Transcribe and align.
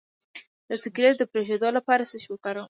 د 0.69 0.71
سګرټ 0.83 1.15
د 1.19 1.23
پرېښودو 1.31 1.69
لپاره 1.77 2.03
څه 2.09 2.15
شی 2.21 2.29
وکاروم؟ 2.31 2.59